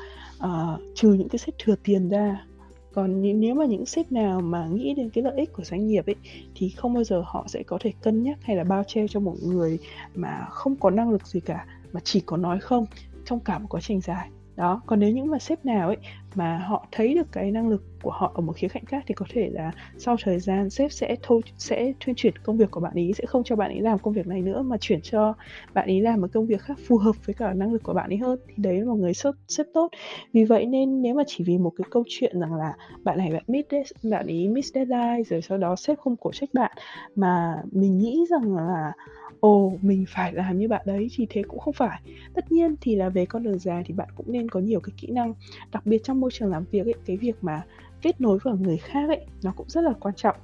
uh, 0.43 0.81
trừ 0.95 1.13
những 1.13 1.29
cái 1.29 1.39
sếp 1.39 1.55
thừa 1.59 1.75
tiền 1.83 2.09
ra. 2.09 2.45
Còn 2.93 3.21
nếu 3.39 3.55
mà 3.55 3.65
những 3.65 3.85
sếp 3.85 4.11
nào 4.11 4.41
mà 4.41 4.67
nghĩ 4.67 4.93
đến 4.93 5.09
cái 5.09 5.23
lợi 5.23 5.33
ích 5.37 5.53
của 5.53 5.63
doanh 5.63 5.87
nghiệp 5.87 6.05
ấy 6.05 6.15
thì 6.55 6.69
không 6.69 6.93
bao 6.93 7.03
giờ 7.03 7.23
họ 7.25 7.45
sẽ 7.47 7.63
có 7.63 7.77
thể 7.81 7.93
cân 8.01 8.23
nhắc 8.23 8.37
hay 8.41 8.55
là 8.55 8.63
bao 8.63 8.83
che 8.87 9.07
cho 9.09 9.19
một 9.19 9.35
người 9.43 9.79
mà 10.15 10.45
không 10.49 10.75
có 10.75 10.89
năng 10.89 11.09
lực 11.09 11.27
gì 11.27 11.39
cả 11.39 11.65
mà 11.93 11.99
chỉ 12.03 12.19
có 12.19 12.37
nói 12.37 12.59
không 12.59 12.85
trong 13.25 13.39
cả 13.39 13.59
một 13.59 13.67
quá 13.69 13.81
trình 13.81 14.01
dài 14.01 14.29
đó, 14.55 14.81
còn 14.85 14.99
nếu 14.99 15.11
những 15.11 15.31
mà 15.31 15.39
sếp 15.39 15.65
nào 15.65 15.87
ấy 15.87 15.97
mà 16.35 16.57
họ 16.57 16.87
thấy 16.91 17.13
được 17.15 17.31
cái 17.31 17.51
năng 17.51 17.69
lực 17.69 17.83
của 18.03 18.11
họ 18.11 18.31
ở 18.35 18.41
một 18.41 18.53
khía 18.55 18.67
cạnh 18.67 18.85
khác 18.85 19.03
thì 19.07 19.13
có 19.13 19.25
thể 19.29 19.49
là 19.53 19.71
sau 19.97 20.15
thời 20.23 20.39
gian 20.39 20.69
sếp 20.69 20.91
sẽ 20.91 21.15
thôi 21.23 21.41
sẽ 21.57 21.93
thuyên 21.99 22.15
chuyển 22.15 22.33
công 22.43 22.57
việc 22.57 22.71
của 22.71 22.79
bạn 22.79 22.93
ý, 22.95 23.11
sẽ 23.13 23.25
không 23.25 23.43
cho 23.43 23.55
bạn 23.55 23.71
ấy 23.71 23.81
làm 23.81 23.99
công 23.99 24.13
việc 24.13 24.27
này 24.27 24.41
nữa 24.41 24.61
mà 24.61 24.77
chuyển 24.77 24.99
cho 25.03 25.33
bạn 25.73 25.87
ấy 25.87 26.01
làm 26.01 26.21
một 26.21 26.27
công 26.33 26.47
việc 26.47 26.61
khác 26.61 26.77
phù 26.87 26.97
hợp 26.97 27.15
với 27.25 27.33
cả 27.33 27.53
năng 27.53 27.73
lực 27.73 27.83
của 27.83 27.93
bạn 27.93 28.09
ấy 28.09 28.17
hơn 28.17 28.39
thì 28.47 28.53
đấy 28.57 28.79
là 28.79 28.85
một 28.85 28.95
người 28.95 29.13
sếp 29.13 29.33
sếp 29.47 29.65
tốt. 29.73 29.89
Vì 30.33 30.43
vậy 30.43 30.65
nên 30.65 31.01
nếu 31.01 31.15
mà 31.15 31.23
chỉ 31.27 31.43
vì 31.43 31.57
một 31.57 31.71
cái 31.77 31.85
câu 31.91 32.03
chuyện 32.07 32.39
rằng 32.39 32.53
là 32.53 32.73
bạn 33.03 33.17
này 33.17 33.31
bạn 33.33 33.43
miss 33.47 33.91
bạn 34.03 34.27
ấy 34.27 34.47
miss 34.47 34.73
deadline 34.73 35.23
rồi 35.23 35.41
sau 35.41 35.57
đó 35.57 35.75
sếp 35.75 35.99
không 35.99 36.15
cổ 36.17 36.31
trách 36.31 36.49
bạn 36.53 36.71
mà 37.15 37.55
mình 37.71 37.97
nghĩ 37.97 38.25
rằng 38.29 38.55
là, 38.55 38.91
ồ, 39.39 39.73
mình 39.81 40.05
phải 40.07 40.33
làm 40.33 40.57
như 40.57 40.67
bạn 40.67 40.81
đấy 40.85 41.07
thì 41.17 41.27
thế 41.29 41.41
cũng 41.47 41.59
không 41.59 41.73
phải. 41.73 42.01
Tất 42.33 42.51
nhiên 42.51 42.75
thì 42.81 42.95
là 42.95 43.09
về 43.09 43.25
con 43.25 43.43
đường 43.43 43.59
dài 43.59 43.83
thì 43.85 43.93
bạn 43.93 44.07
cũng 44.15 44.31
nên 44.31 44.40
có 44.49 44.59
nhiều 44.59 44.79
cái 44.79 44.93
kỹ 44.97 45.07
năng 45.11 45.33
đặc 45.71 45.85
biệt 45.85 46.03
trong 46.03 46.19
môi 46.19 46.31
trường 46.33 46.51
làm 46.51 46.63
việc 46.71 46.87
ấy 46.87 46.95
cái 47.05 47.17
việc 47.17 47.35
mà 47.41 47.61
kết 48.01 48.21
nối 48.21 48.37
với 48.43 48.53
người 48.53 48.77
khác 48.77 49.09
ấy 49.09 49.25
nó 49.43 49.53
cũng 49.57 49.69
rất 49.69 49.81
là 49.81 49.93
quan 49.99 50.15
trọng. 50.15 50.35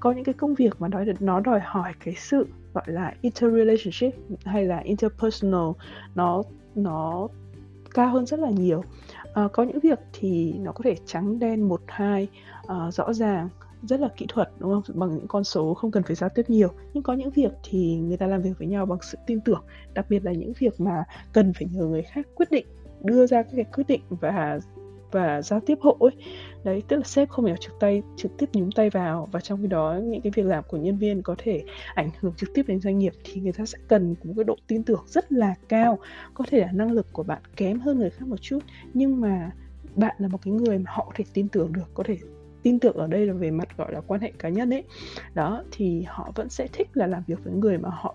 Có 0.00 0.12
những 0.12 0.24
cái 0.24 0.34
công 0.34 0.54
việc 0.54 0.80
mà 0.80 0.88
đòi 0.88 1.06
nó 1.20 1.40
đòi 1.40 1.60
hỏi 1.60 1.92
cái 2.04 2.14
sự 2.14 2.46
gọi 2.74 2.84
là 2.86 3.14
interrelationship 3.20 4.14
hay 4.44 4.64
là 4.64 4.78
interpersonal 4.78 5.70
nó 6.14 6.42
nó 6.74 7.28
cao 7.94 8.10
hơn 8.10 8.26
rất 8.26 8.40
là 8.40 8.50
nhiều. 8.50 8.84
À, 9.34 9.48
có 9.52 9.62
những 9.62 9.80
việc 9.80 9.98
thì 10.12 10.52
nó 10.58 10.72
có 10.72 10.80
thể 10.84 10.96
trắng 11.06 11.38
đen 11.38 11.68
một 11.68 11.80
hai 11.86 12.28
uh, 12.66 12.94
rõ 12.94 13.12
ràng 13.12 13.48
rất 13.82 14.00
là 14.00 14.08
kỹ 14.16 14.26
thuật 14.28 14.50
đúng 14.58 14.72
không? 14.72 14.96
Bằng 14.98 15.14
những 15.14 15.28
con 15.28 15.44
số 15.44 15.74
không 15.74 15.90
cần 15.90 16.02
phải 16.02 16.16
giao 16.16 16.30
tiếp 16.34 16.42
nhiều. 16.48 16.68
Nhưng 16.94 17.02
có 17.02 17.12
những 17.12 17.30
việc 17.30 17.52
thì 17.62 17.96
người 17.96 18.16
ta 18.16 18.26
làm 18.26 18.42
việc 18.42 18.58
với 18.58 18.68
nhau 18.68 18.86
bằng 18.86 18.98
sự 19.02 19.18
tin 19.26 19.40
tưởng 19.40 19.64
đặc 19.94 20.06
biệt 20.08 20.24
là 20.24 20.32
những 20.32 20.52
việc 20.58 20.80
mà 20.80 21.04
cần 21.32 21.52
phải 21.52 21.68
nhờ 21.72 21.84
người 21.84 22.02
khác 22.02 22.26
quyết 22.34 22.50
định 22.50 22.66
đưa 23.04 23.26
ra 23.26 23.42
các 23.42 23.52
cái 23.56 23.64
quyết 23.64 23.84
định 23.88 24.00
và 24.08 24.58
và 25.12 25.42
giao 25.42 25.60
tiếp 25.60 25.78
hộ 25.80 25.96
ấy. 26.00 26.12
Đấy, 26.64 26.82
tức 26.88 26.96
là 26.96 27.02
sếp 27.02 27.28
không 27.28 27.44
phải 27.44 27.54
trực 27.60 27.80
tay, 27.80 28.02
trực 28.16 28.32
tiếp 28.38 28.46
nhúng 28.52 28.72
tay 28.72 28.90
vào. 28.90 29.28
Và 29.32 29.40
trong 29.40 29.62
khi 29.62 29.66
đó, 29.66 29.98
những 30.02 30.22
cái 30.22 30.32
việc 30.34 30.46
làm 30.46 30.64
của 30.68 30.76
nhân 30.76 30.98
viên 30.98 31.22
có 31.22 31.34
thể 31.38 31.64
ảnh 31.94 32.10
hưởng 32.20 32.34
trực 32.36 32.48
tiếp 32.54 32.62
đến 32.68 32.80
doanh 32.80 32.98
nghiệp 32.98 33.12
thì 33.24 33.40
người 33.40 33.52
ta 33.52 33.66
sẽ 33.66 33.78
cần 33.88 34.14
một 34.24 34.32
cái 34.36 34.44
độ 34.44 34.56
tin 34.66 34.82
tưởng 34.82 35.04
rất 35.06 35.32
là 35.32 35.54
cao. 35.68 35.98
Có 36.34 36.44
thể 36.48 36.60
là 36.60 36.72
năng 36.72 36.92
lực 36.92 37.06
của 37.12 37.22
bạn 37.22 37.42
kém 37.56 37.80
hơn 37.80 37.98
người 37.98 38.10
khác 38.10 38.28
một 38.28 38.40
chút, 38.40 38.58
nhưng 38.94 39.20
mà 39.20 39.50
bạn 39.94 40.16
là 40.18 40.28
một 40.28 40.38
cái 40.42 40.54
người 40.54 40.78
mà 40.78 40.90
họ 40.94 41.04
có 41.04 41.12
thể 41.14 41.24
tin 41.32 41.48
tưởng 41.48 41.72
được, 41.72 41.94
có 41.94 42.02
thể 42.02 42.16
tin 42.62 42.78
tưởng 42.78 42.96
ở 42.96 43.06
đây 43.06 43.26
là 43.26 43.32
về 43.32 43.50
mặt, 43.50 43.76
gọi 43.76 43.92
là, 43.92 44.00
quan 44.00 44.20
hệ 44.20 44.32
cá 44.38 44.48
nhân 44.48 44.70
ấy. 44.70 44.84
Đó, 45.34 45.64
thì 45.70 46.04
họ 46.08 46.32
vẫn 46.34 46.48
sẽ 46.48 46.68
thích 46.72 46.88
là 46.94 47.06
làm 47.06 47.22
việc 47.26 47.44
với 47.44 47.52
người 47.52 47.78
mà 47.78 47.88
họ 47.92 48.14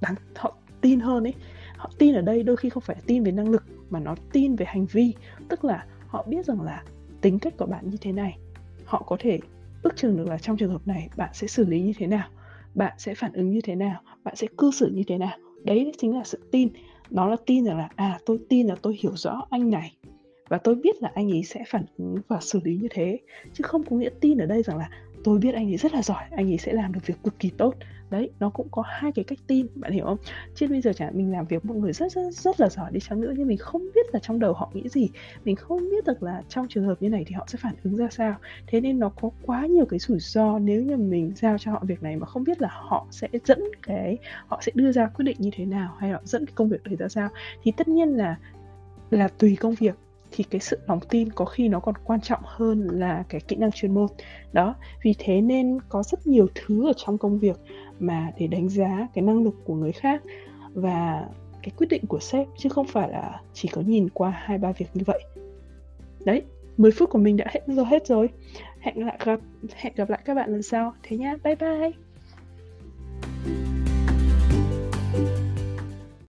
đáng, 0.00 0.14
họ 0.36 0.56
tin 0.80 1.00
hơn 1.00 1.26
ấy. 1.26 1.34
Họ 1.76 1.90
tin 1.98 2.14
ở 2.14 2.20
đây 2.20 2.42
đôi 2.42 2.56
khi 2.56 2.70
không 2.70 2.82
phải 2.82 2.96
tin 3.06 3.24
về 3.24 3.32
năng 3.32 3.48
lực 3.48 3.62
mà 3.90 4.00
nó 4.00 4.14
tin 4.32 4.56
về 4.56 4.66
hành 4.66 4.86
vi, 4.86 5.14
tức 5.48 5.64
là 5.64 5.86
họ 6.06 6.26
biết 6.28 6.46
rằng 6.46 6.62
là 6.62 6.82
tính 7.20 7.38
cách 7.38 7.54
của 7.58 7.66
bạn 7.66 7.90
như 7.90 7.96
thế 8.00 8.12
này. 8.12 8.38
Họ 8.84 9.02
có 9.06 9.16
thể 9.20 9.38
ước 9.82 9.96
chừng 9.96 10.16
được 10.16 10.28
là 10.28 10.38
trong 10.38 10.56
trường 10.56 10.70
hợp 10.70 10.86
này 10.86 11.08
bạn 11.16 11.30
sẽ 11.34 11.46
xử 11.46 11.64
lý 11.64 11.80
như 11.80 11.92
thế 11.98 12.06
nào, 12.06 12.28
bạn 12.74 12.92
sẽ 12.98 13.14
phản 13.14 13.32
ứng 13.32 13.50
như 13.50 13.60
thế 13.60 13.74
nào, 13.74 14.00
bạn 14.24 14.36
sẽ 14.36 14.46
cư 14.58 14.70
xử 14.70 14.90
như 14.94 15.02
thế 15.06 15.18
nào. 15.18 15.38
Đấy 15.64 15.92
chính 15.98 16.16
là 16.18 16.24
sự 16.24 16.38
tin. 16.50 16.68
Nó 17.10 17.28
là 17.28 17.36
tin 17.46 17.64
rằng 17.64 17.78
là 17.78 17.88
à 17.96 18.18
tôi 18.26 18.38
tin 18.48 18.66
là 18.66 18.76
tôi 18.82 18.96
hiểu 19.00 19.16
rõ 19.16 19.46
anh 19.50 19.70
này 19.70 19.96
và 20.48 20.58
tôi 20.58 20.74
biết 20.74 21.02
là 21.02 21.12
anh 21.14 21.32
ấy 21.32 21.42
sẽ 21.42 21.64
phản 21.68 21.84
ứng 21.98 22.16
và 22.28 22.40
xử 22.40 22.60
lý 22.64 22.76
như 22.76 22.88
thế. 22.90 23.18
Chứ 23.52 23.62
không 23.62 23.82
có 23.82 23.96
nghĩa 23.96 24.10
tin 24.20 24.38
ở 24.38 24.46
đây 24.46 24.62
rằng 24.62 24.78
là 24.78 24.90
tôi 25.24 25.38
biết 25.38 25.54
anh 25.54 25.70
ấy 25.70 25.76
rất 25.76 25.94
là 25.94 26.02
giỏi, 26.02 26.24
anh 26.30 26.50
ấy 26.50 26.58
sẽ 26.58 26.72
làm 26.72 26.92
được 26.92 27.06
việc 27.06 27.22
cực 27.24 27.38
kỳ 27.38 27.50
tốt. 27.50 27.74
Đấy, 28.10 28.30
nó 28.40 28.50
cũng 28.50 28.68
có 28.70 28.82
hai 28.86 29.12
cái 29.12 29.24
cách 29.24 29.38
tin, 29.46 29.66
bạn 29.74 29.92
hiểu 29.92 30.04
không? 30.04 30.18
Chứ 30.54 30.68
bây 30.68 30.80
giờ 30.80 30.92
chẳng 30.92 31.10
mình 31.14 31.32
làm 31.32 31.46
việc 31.46 31.64
một 31.64 31.74
người 31.74 31.92
rất 31.92 32.12
rất 32.12 32.32
rất 32.32 32.60
là 32.60 32.68
giỏi 32.68 32.90
đi 32.92 33.00
chăng 33.00 33.20
nữa, 33.20 33.32
nhưng 33.36 33.48
mình 33.48 33.58
không 33.58 33.82
biết 33.94 34.06
là 34.12 34.20
trong 34.20 34.38
đầu 34.38 34.52
họ 34.52 34.70
nghĩ 34.74 34.88
gì. 34.88 35.08
Mình 35.44 35.56
không 35.56 35.80
biết 35.80 36.04
được 36.06 36.22
là 36.22 36.42
trong 36.48 36.68
trường 36.68 36.84
hợp 36.84 36.94
như 37.00 37.08
này 37.08 37.24
thì 37.26 37.34
họ 37.34 37.44
sẽ 37.48 37.58
phản 37.62 37.74
ứng 37.82 37.96
ra 37.96 38.08
sao. 38.10 38.34
Thế 38.66 38.80
nên 38.80 38.98
nó 38.98 39.08
có 39.08 39.30
quá 39.42 39.66
nhiều 39.66 39.86
cái 39.86 39.98
rủi 39.98 40.18
ro 40.20 40.58
nếu 40.58 40.82
như 40.82 40.96
mình 40.96 41.32
giao 41.36 41.58
cho 41.58 41.72
họ 41.72 41.82
việc 41.86 42.02
này 42.02 42.16
mà 42.16 42.26
không 42.26 42.44
biết 42.44 42.62
là 42.62 42.68
họ 42.72 43.06
sẽ 43.10 43.28
dẫn 43.44 43.60
cái, 43.82 44.18
họ 44.46 44.60
sẽ 44.62 44.72
đưa 44.74 44.92
ra 44.92 45.06
quyết 45.06 45.24
định 45.24 45.36
như 45.38 45.50
thế 45.52 45.64
nào 45.64 45.96
hay 45.98 46.10
họ 46.10 46.20
dẫn 46.24 46.46
cái 46.46 46.52
công 46.56 46.68
việc 46.68 46.82
đấy 46.84 46.96
ra 46.96 47.08
sao. 47.08 47.28
Thì 47.62 47.72
tất 47.76 47.88
nhiên 47.88 48.08
là 48.08 48.36
là 49.10 49.28
tùy 49.28 49.56
công 49.60 49.74
việc 49.74 49.94
thì 50.36 50.44
cái 50.44 50.60
sự 50.60 50.78
lòng 50.86 51.00
tin 51.10 51.32
có 51.32 51.44
khi 51.44 51.68
nó 51.68 51.80
còn 51.80 51.94
quan 52.04 52.20
trọng 52.20 52.40
hơn 52.44 52.88
là 52.92 53.24
cái 53.28 53.40
kỹ 53.40 53.56
năng 53.56 53.72
chuyên 53.72 53.94
môn. 53.94 54.06
Đó, 54.52 54.74
vì 55.02 55.14
thế 55.18 55.40
nên 55.40 55.78
có 55.88 56.02
rất 56.02 56.26
nhiều 56.26 56.46
thứ 56.54 56.88
ở 56.88 56.92
trong 56.96 57.18
công 57.18 57.38
việc 57.38 57.56
mà 57.98 58.30
để 58.38 58.46
đánh 58.46 58.68
giá 58.68 59.08
cái 59.14 59.24
năng 59.24 59.44
lực 59.44 59.54
của 59.64 59.74
người 59.74 59.92
khác 59.92 60.22
và 60.74 61.26
cái 61.62 61.72
quyết 61.76 61.86
định 61.90 62.06
của 62.08 62.20
sếp, 62.20 62.46
chứ 62.58 62.68
không 62.68 62.86
phải 62.86 63.08
là 63.08 63.40
chỉ 63.52 63.68
có 63.68 63.80
nhìn 63.80 64.08
qua 64.08 64.30
hai, 64.30 64.58
ba 64.58 64.72
việc 64.72 64.86
như 64.94 65.02
vậy. 65.06 65.24
Đấy 66.24 66.42
10 66.76 66.90
phút 66.90 67.10
của 67.10 67.18
mình 67.18 67.36
đã 67.36 67.44
hết, 67.48 67.60
rồi 67.66 67.86
hết 67.86 68.06
rồi. 68.06 68.28
Hẹn 68.80 69.06
lại 69.06 69.18
gặp, 69.24 69.40
hẹn 69.74 69.92
gặp 69.96 70.10
lại 70.10 70.20
các 70.24 70.34
bạn 70.34 70.50
lần 70.50 70.62
sau. 70.62 70.92
Thế 71.02 71.16
nhá, 71.16 71.36
bye 71.44 71.54
bye! 71.54 72.05